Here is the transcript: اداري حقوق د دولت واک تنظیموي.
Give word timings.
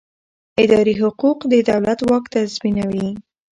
اداري 0.63 0.93
حقوق 1.01 1.39
د 1.51 1.53
دولت 1.69 1.99
واک 2.07 2.23
تنظیموي. 2.33 3.07